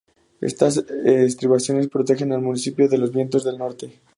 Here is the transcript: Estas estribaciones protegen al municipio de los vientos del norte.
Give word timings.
Estas 0.41 0.77
estribaciones 1.05 1.87
protegen 1.87 2.33
al 2.33 2.41
municipio 2.41 2.89
de 2.89 2.97
los 2.97 3.11
vientos 3.11 3.43
del 3.43 3.59
norte. 3.59 4.01